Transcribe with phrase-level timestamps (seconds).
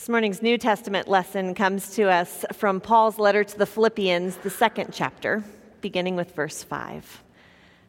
[0.00, 4.48] This morning's New Testament lesson comes to us from Paul's letter to the Philippians, the
[4.48, 5.44] second chapter,
[5.82, 7.22] beginning with verse 5.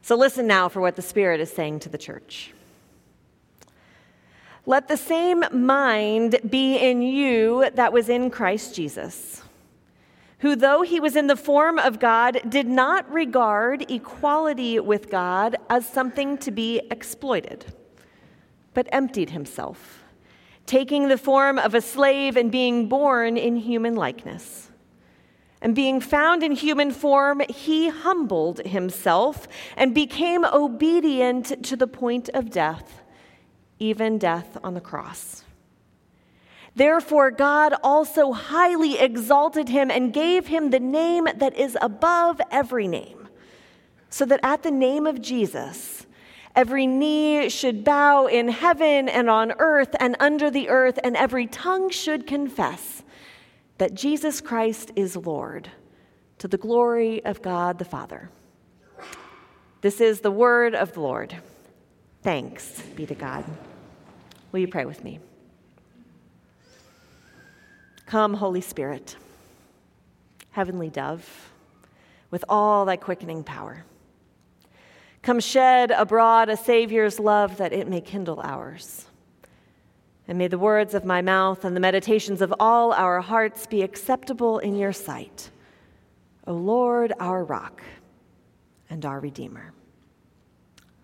[0.02, 2.52] So listen now for what the Spirit is saying to the church.
[4.66, 9.42] Let the same mind be in you that was in Christ Jesus,
[10.40, 15.56] who, though he was in the form of God, did not regard equality with God
[15.70, 17.68] as something to be exploited,
[18.74, 20.01] but emptied himself
[20.72, 24.72] taking the form of a slave and being born in human likeness.
[25.62, 32.30] And being found in human form, he humbled himself and became obedient to the point
[32.30, 33.02] of death,
[33.80, 35.44] even death on the cross.
[36.74, 42.88] Therefore, God also highly exalted him and gave him the name that is above every
[42.88, 43.28] name,
[44.10, 46.01] so that at the name of Jesus,
[46.56, 51.48] Every knee should bow in heaven and on earth and under the earth, and every
[51.48, 53.04] tongue should confess
[53.78, 55.72] that Jesus Christ is Lord,
[56.40, 58.30] to the glory of God the Father.
[59.82, 61.36] This is the word of the Lord.
[62.22, 63.46] Thanks be to God.
[64.52, 65.20] Will you pray with me?
[68.06, 69.16] Come, Holy Spirit,
[70.52, 71.50] heavenly dove,
[72.30, 73.86] with all thy quickening power.
[75.22, 79.06] Come shed abroad a Savior's love that it may kindle ours.
[80.28, 83.82] And may the words of my mouth and the meditations of all our hearts be
[83.82, 85.52] acceptable in your sight,
[86.48, 87.84] O Lord, our rock
[88.90, 89.74] and our Redeemer.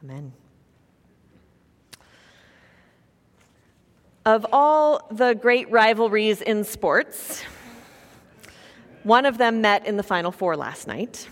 [0.03, 0.33] Amen.
[4.25, 7.43] Of all the great rivalries in sports,
[9.03, 11.29] one of them met in the Final Four last night.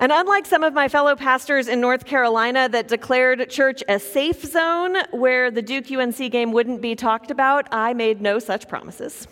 [0.00, 4.42] And unlike some of my fellow pastors in North Carolina that declared church a safe
[4.42, 9.28] zone where the Duke UNC game wouldn't be talked about, I made no such promises.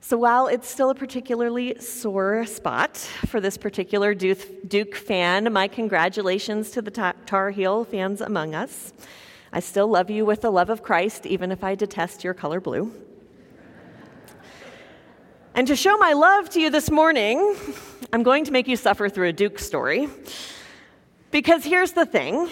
[0.00, 6.70] So while it's still a particularly sore spot for this particular Duke fan, my congratulations
[6.70, 8.94] to the Tar Heel fans among us.
[9.52, 12.58] I still love you with the love of Christ, even if I detest your color
[12.58, 12.90] blue.
[15.54, 17.56] And to show my love to you this morning,
[18.12, 20.08] I'm going to make you suffer through a Duke story.
[21.30, 22.48] Because here's the thing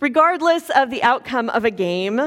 [0.00, 2.20] regardless of the outcome of a game,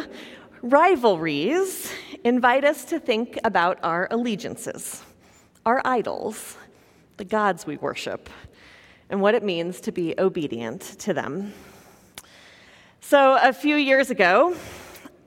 [0.62, 1.91] rivalries
[2.23, 5.03] invite us to think about our allegiances,
[5.66, 6.57] our idols,
[7.17, 8.29] the gods we worship,
[9.09, 11.53] and what it means to be obedient to them.
[13.02, 14.56] So, a few years ago,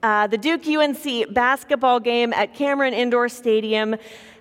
[0.03, 3.97] uh, the Duke UNC basketball game at Cameron Indoor Stadium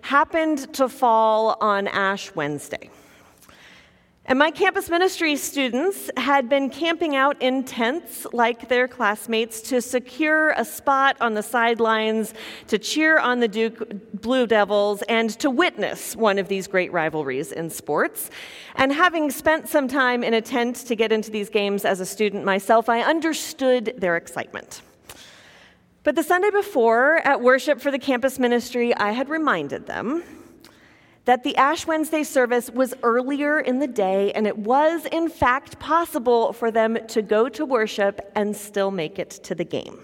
[0.07, 2.89] happened to fall on Ash Wednesday.
[4.25, 9.81] And my campus ministry students had been camping out in tents like their classmates to
[9.81, 12.33] secure a spot on the sidelines
[12.67, 17.51] to cheer on the Duke Blue Devils and to witness one of these great rivalries
[17.51, 18.29] in sports.
[18.75, 22.05] And having spent some time in a tent to get into these games as a
[22.05, 24.81] student myself, I understood their excitement.
[26.07, 30.23] But the Sunday before, at worship for the campus ministry, I had reminded them
[31.25, 35.79] that the Ash Wednesday service was earlier in the day, and it was, in fact,
[35.79, 39.99] possible for them to go to worship and still make it to the game.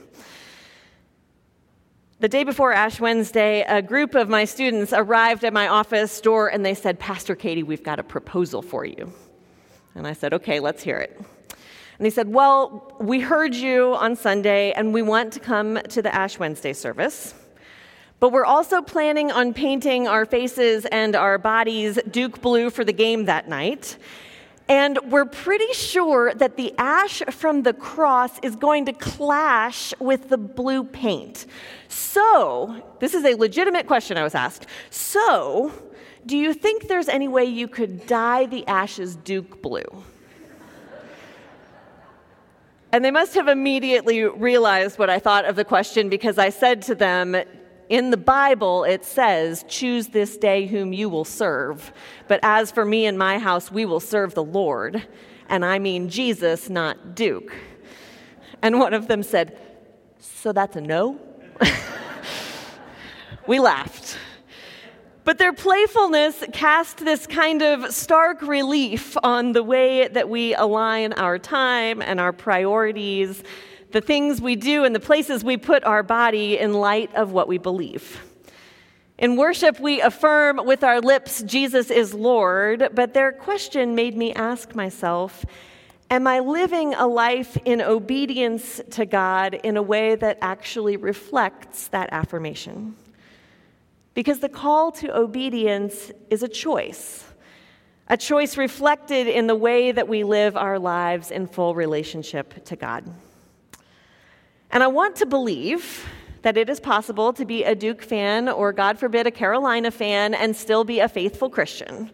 [2.19, 6.49] The day before Ash Wednesday, a group of my students arrived at my office door
[6.49, 9.13] and they said, Pastor Katie, we've got a proposal for you.
[9.95, 11.17] And I said, okay, let's hear it.
[11.97, 16.01] And he said, Well, we heard you on Sunday and we want to come to
[16.01, 17.33] the Ash Wednesday service.
[18.19, 22.93] But we're also planning on painting our faces and our bodies Duke blue for the
[22.93, 23.97] game that night.
[24.69, 30.29] And we're pretty sure that the ash from the cross is going to clash with
[30.29, 31.45] the blue paint.
[31.89, 34.67] So, this is a legitimate question I was asked.
[34.89, 35.73] So,
[36.25, 39.83] do you think there's any way you could dye the ashes Duke blue?
[42.93, 46.83] And they must have immediately realized what I thought of the question because I said
[46.83, 47.35] to them,
[47.89, 51.91] in the Bible, it says, Choose this day whom you will serve.
[52.27, 55.07] But as for me and my house, we will serve the Lord.
[55.49, 57.51] And I mean Jesus, not Duke.
[58.61, 59.59] And one of them said,
[60.19, 61.19] So that's a no?
[63.47, 64.19] we laughed.
[65.25, 71.13] But their playfulness cast this kind of stark relief on the way that we align
[71.13, 73.41] our time and our priorities,
[73.91, 77.47] the things we do, and the places we put our body in light of what
[77.47, 78.21] we believe.
[79.17, 84.33] In worship, we affirm with our lips, Jesus is Lord, but their question made me
[84.33, 85.45] ask myself,
[86.09, 91.87] Am I living a life in obedience to God in a way that actually reflects
[91.87, 92.95] that affirmation?
[94.13, 97.23] Because the call to obedience is a choice,
[98.07, 102.75] a choice reflected in the way that we live our lives in full relationship to
[102.75, 103.05] God.
[104.69, 106.05] And I want to believe
[106.43, 110.33] that it is possible to be a Duke fan or, God forbid, a Carolina fan
[110.33, 112.11] and still be a faithful Christian.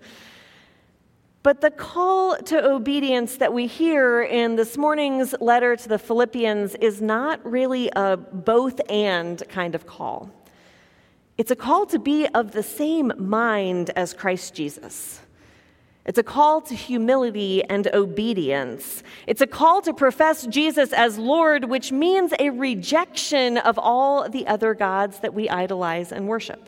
[1.42, 6.76] But the call to obedience that we hear in this morning's letter to the Philippians
[6.76, 10.30] is not really a both and kind of call.
[11.40, 15.22] It's a call to be of the same mind as Christ Jesus.
[16.06, 19.04] It's a call to humility and obedience.
[19.26, 24.48] It's a call to profess Jesus as Lord, which means a rejection of all the
[24.48, 26.68] other gods that we idolize and worship.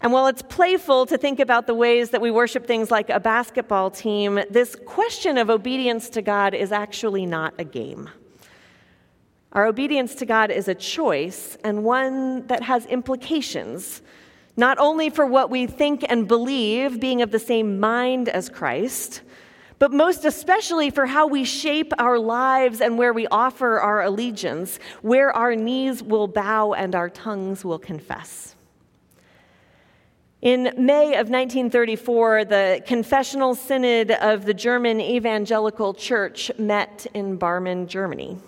[0.00, 3.20] And while it's playful to think about the ways that we worship things like a
[3.20, 8.08] basketball team, this question of obedience to God is actually not a game.
[9.52, 14.00] Our obedience to God is a choice and one that has implications,
[14.56, 19.20] not only for what we think and believe, being of the same mind as Christ,
[19.78, 24.78] but most especially for how we shape our lives and where we offer our allegiance,
[25.02, 28.54] where our knees will bow and our tongues will confess.
[30.40, 37.86] In May of 1934, the Confessional Synod of the German Evangelical Church met in Barmen,
[37.86, 38.38] Germany.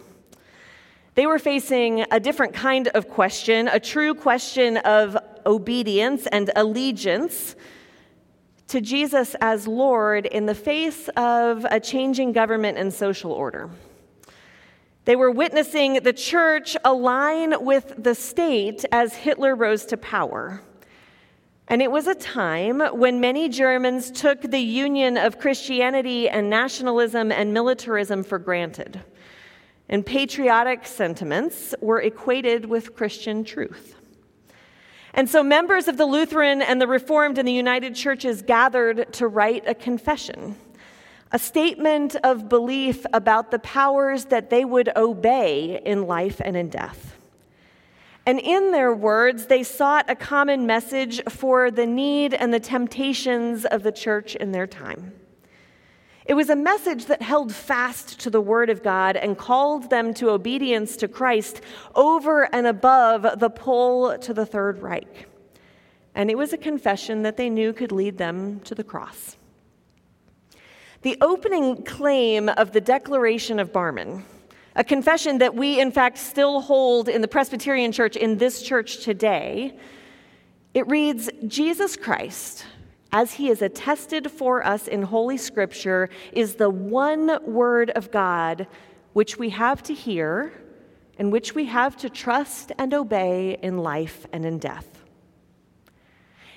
[1.14, 5.16] They were facing a different kind of question, a true question of
[5.46, 7.54] obedience and allegiance
[8.68, 13.70] to Jesus as Lord in the face of a changing government and social order.
[15.04, 20.62] They were witnessing the church align with the state as Hitler rose to power.
[21.68, 27.30] And it was a time when many Germans took the union of Christianity and nationalism
[27.30, 29.00] and militarism for granted
[29.88, 33.96] and patriotic sentiments were equated with Christian truth.
[35.12, 39.28] And so members of the Lutheran and the Reformed and the United Churches gathered to
[39.28, 40.56] write a confession,
[41.30, 46.68] a statement of belief about the powers that they would obey in life and in
[46.68, 47.16] death.
[48.26, 53.64] And in their words, they sought a common message for the need and the temptations
[53.66, 55.12] of the church in their time.
[56.26, 60.14] It was a message that held fast to the Word of God and called them
[60.14, 61.60] to obedience to Christ
[61.94, 65.28] over and above the pull to the Third Reich.
[66.14, 69.36] And it was a confession that they knew could lead them to the cross.
[71.02, 74.22] The opening claim of the Declaration of Barmen,
[74.76, 79.04] a confession that we, in fact, still hold in the Presbyterian Church in this church
[79.04, 79.76] today,
[80.72, 82.64] it reads Jesus Christ
[83.14, 88.66] as he is attested for us in Holy Scripture, is the one word of God
[89.12, 90.52] which we have to hear
[91.16, 95.04] and which we have to trust and obey in life and in death.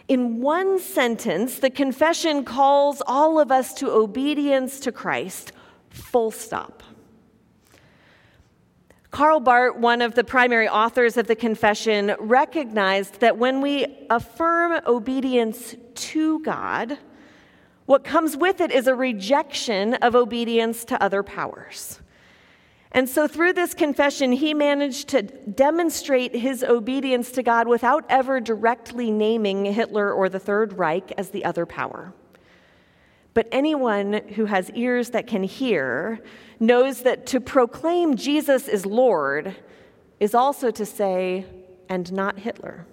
[0.07, 5.51] In one sentence, the confession calls all of us to obedience to Christ,
[5.91, 6.81] full stop.
[9.11, 14.81] Karl Barth, one of the primary authors of the Confession, recognized that when we affirm
[14.85, 16.97] obedience to God,
[17.85, 22.01] what comes with it is a rejection of obedience to other powers.
[22.91, 28.39] And so, through this confession, he managed to demonstrate his obedience to God without ever
[28.39, 32.13] directly naming Hitler or the Third Reich as the other power.
[33.37, 36.19] But anyone who has ears that can hear
[36.59, 39.55] knows that to proclaim Jesus is Lord
[40.19, 41.45] is also to say,
[41.87, 42.87] and not Hitler.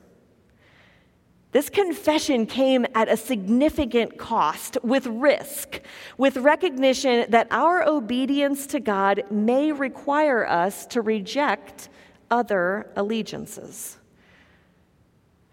[1.53, 5.81] This confession came at a significant cost, with risk,
[6.19, 11.89] with recognition that our obedience to God may require us to reject
[12.31, 13.97] other allegiances.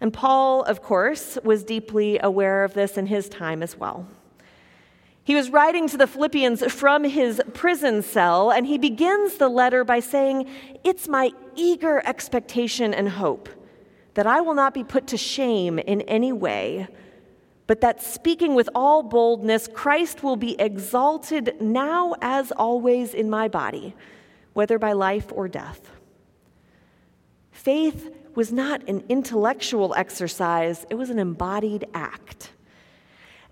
[0.02, 4.06] And Paul, of course, was deeply aware of this in his time as well.
[5.24, 9.84] He was writing to the Philippians from his prison cell, and he begins the letter
[9.84, 10.50] by saying,
[10.84, 13.48] It's my eager expectation and hope
[14.16, 16.88] that I will not be put to shame in any way,
[17.68, 23.48] but that speaking with all boldness, Christ will be exalted now as always in my
[23.48, 23.96] body,
[24.54, 25.92] whether by life or death.
[27.52, 32.52] Faith was not an intellectual exercise, it was an embodied act.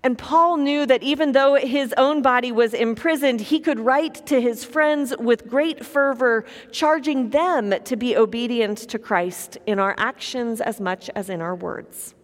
[0.02, 4.40] And Paul knew that even though his own body was imprisoned, he could write to
[4.40, 10.62] his friends with great fervor, charging them to be obedient to Christ in our actions
[10.62, 12.14] as much as in our words.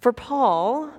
[0.00, 0.90] For Paul,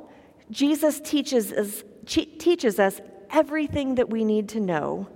[0.52, 3.00] Jesus teaches us, teaches us
[3.32, 5.08] everything that we need to know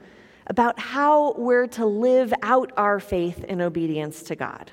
[0.47, 4.71] about how we're to live out our faith in obedience to God.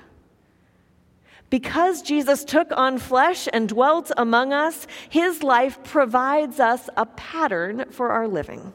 [1.51, 7.85] Because Jesus took on flesh and dwelt among us, his life provides us a pattern
[7.91, 8.73] for our living.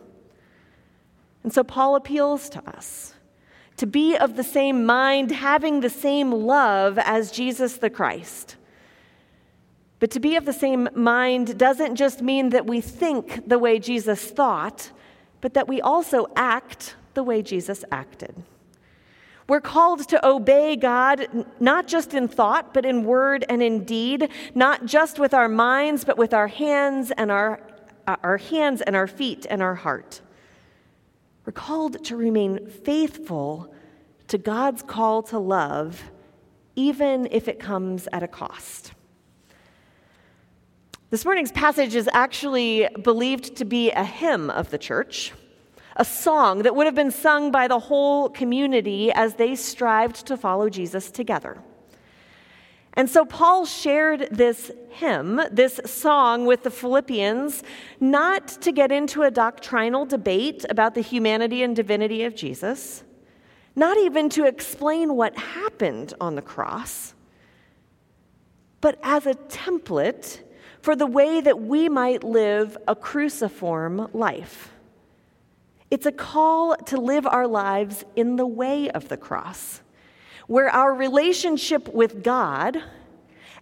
[1.42, 3.14] And so Paul appeals to us
[3.78, 8.56] to be of the same mind, having the same love as Jesus the Christ.
[9.98, 13.78] But to be of the same mind doesn't just mean that we think the way
[13.78, 14.90] Jesus thought,
[15.40, 18.34] but that we also act the way Jesus acted.
[19.48, 24.28] We're called to obey God, not just in thought, but in word and in deed,
[24.54, 27.60] not just with our minds, but with our hands and our,
[28.08, 30.20] uh, our hands and our feet and our heart.
[31.44, 33.72] We're called to remain faithful
[34.28, 36.02] to God's call to love,
[36.74, 38.92] even if it comes at a cost.
[41.10, 45.32] This morning's passage is actually believed to be a hymn of the church,
[45.96, 50.36] a song that would have been sung by the whole community as they strived to
[50.36, 51.58] follow Jesus together.
[52.94, 57.62] And so Paul shared this hymn, this song with the Philippians,
[58.00, 63.04] not to get into a doctrinal debate about the humanity and divinity of Jesus,
[63.74, 67.14] not even to explain what happened on the cross,
[68.80, 70.40] but as a template
[70.80, 74.72] for the way that we might live a cruciform life.
[75.90, 79.82] It's a call to live our lives in the way of the cross,
[80.46, 82.82] where our relationship with God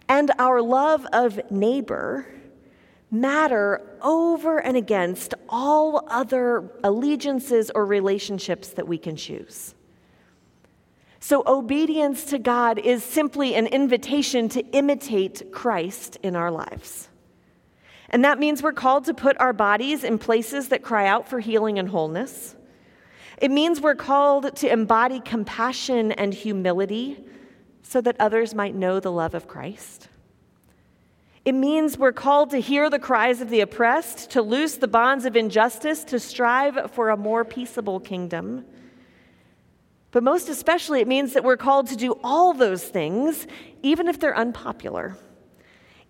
[0.07, 2.27] and our love of neighbor
[3.11, 9.75] matter over and against all other allegiances or relationships that we can choose.
[11.19, 17.09] So, obedience to God is simply an invitation to imitate Christ in our lives.
[18.09, 21.39] And that means we're called to put our bodies in places that cry out for
[21.39, 22.55] healing and wholeness.
[23.37, 27.23] It means we're called to embody compassion and humility
[27.83, 30.07] so that others might know the love of Christ.
[31.43, 35.25] It means we're called to hear the cries of the oppressed, to loose the bonds
[35.25, 38.65] of injustice, to strive for a more peaceable kingdom.
[40.09, 43.45] But most especially, it means that we're called to do all those things,
[43.83, 45.17] even if they're unpopular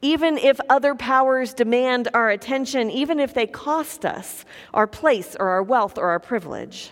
[0.02, 5.50] even if other powers demand our attention, even if they cost us our place or
[5.50, 6.92] our wealth or our privilege.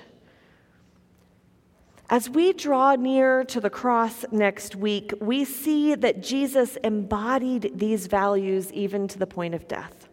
[2.09, 8.07] As we draw near to the cross next week, we see that Jesus embodied these
[8.07, 10.07] values even to the point of death.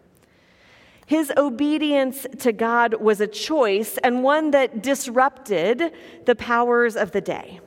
[1.07, 5.93] His obedience to God was a choice and one that disrupted
[6.25, 7.61] the powers of the day.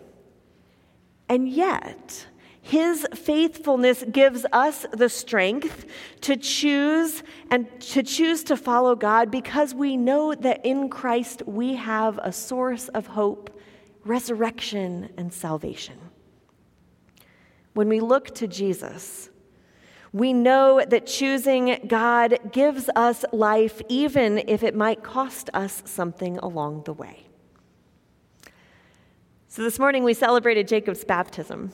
[1.27, 2.25] And yet,
[2.65, 5.85] his faithfulness gives us the strength
[6.21, 11.75] to choose and to choose to follow God because we know that in Christ we
[11.75, 13.59] have a source of hope,
[14.05, 15.97] resurrection, and salvation.
[17.73, 19.29] When we look to Jesus,
[20.13, 26.37] we know that choosing God gives us life even if it might cost us something
[26.37, 27.27] along the way.
[29.49, 31.73] So this morning we celebrated Jacob's baptism.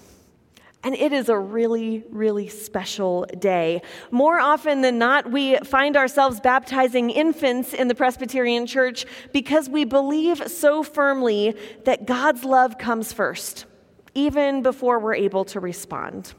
[0.82, 3.82] And it is a really, really special day.
[4.12, 9.84] More often than not, we find ourselves baptizing infants in the Presbyterian Church because we
[9.84, 13.66] believe so firmly that God's love comes first,
[14.16, 16.34] even before we're able to respond.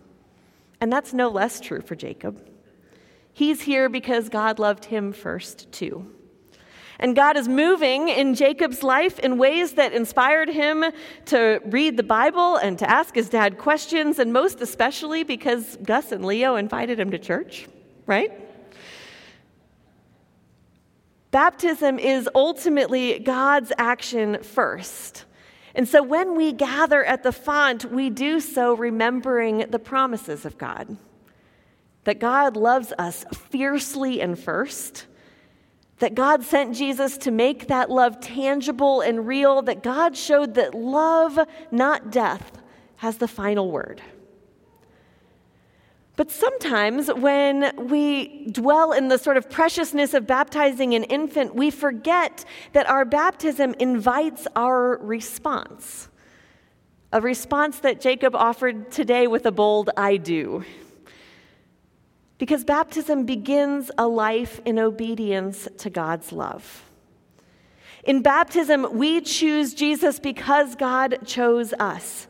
[0.80, 2.42] And that's no less true for Jacob.
[3.34, 6.10] He's here because God loved him first, too.
[7.00, 10.84] And God is moving in Jacob's life in ways that inspired him
[11.26, 16.12] to read the Bible and to ask his dad questions, and most especially because Gus
[16.12, 17.66] and Leo invited him to church,
[18.04, 18.30] right?
[21.30, 25.24] Baptism is ultimately God's action first.
[25.74, 30.58] And so when we gather at the font, we do so remembering the promises of
[30.58, 30.98] God.
[32.04, 35.06] That God loves us fiercely and first,
[36.00, 40.74] that God sent Jesus to make that love tangible and real, that God showed that
[40.74, 41.38] love,
[41.70, 42.58] not death,
[42.96, 44.02] has the final word.
[46.16, 51.70] But sometimes when we dwell in the sort of preciousness of baptizing an infant, we
[51.70, 56.08] forget that our baptism invites our response.
[57.12, 60.64] A response that Jacob offered today with a bold, I do.
[62.40, 66.90] Because baptism begins a life in obedience to God's love.
[68.02, 72.28] In baptism, we choose Jesus because God chose us.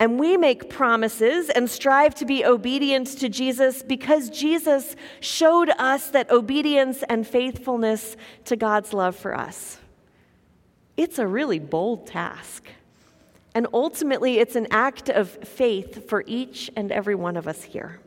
[0.00, 6.08] And we make promises and strive to be obedient to Jesus because Jesus showed us
[6.10, 8.16] that obedience and faithfulness
[8.46, 9.78] to God's love for us.
[10.96, 12.68] It's a really bold task.
[13.54, 18.00] And ultimately, it's an act of faith for each and every one of us here.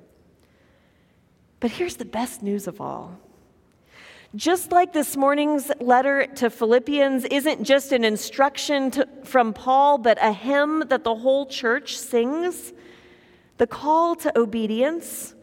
[1.59, 3.19] But here's the best news of all.
[4.35, 10.19] Just like this morning's letter to Philippians isn't just an instruction to, from Paul, but
[10.21, 12.71] a hymn that the whole church sings,
[13.57, 15.33] the call to obedience,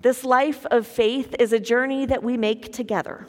[0.00, 3.26] this life of faith, is a journey that we make together.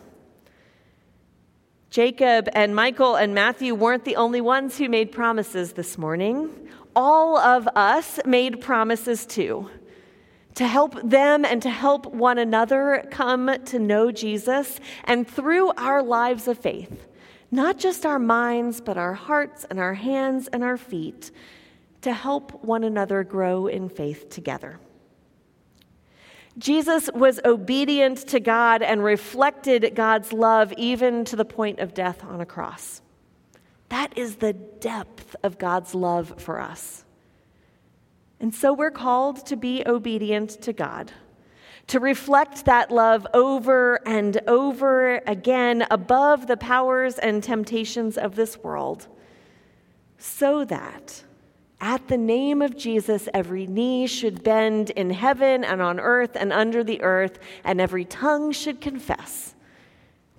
[1.89, 6.51] Jacob and Michael and Matthew weren't the only ones who made promises this morning.
[6.96, 9.72] All of us made promises too
[10.55, 14.79] to help them and to help one another come to know Jesus.
[15.05, 17.07] And through our lives of faith,
[17.51, 21.31] not just our minds, but our hearts and our hands and our feet,
[22.01, 24.79] to help one another grow in faith together.
[26.57, 32.23] Jesus was obedient to God and reflected God's love even to the point of death
[32.23, 33.01] on a cross.
[33.89, 37.05] That is the depth of God's love for us.
[38.39, 41.12] And so we're called to be obedient to God,
[41.88, 48.58] to reflect that love over and over again above the powers and temptations of this
[48.58, 49.08] world,
[50.17, 51.24] so that
[51.81, 56.51] at the name of Jesus, every knee should bend in heaven and on earth and
[56.51, 59.55] under the earth, and every tongue should confess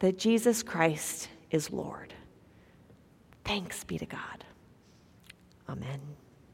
[0.00, 2.12] that Jesus Christ is Lord.
[3.44, 4.44] Thanks be to God.
[5.68, 6.00] Amen.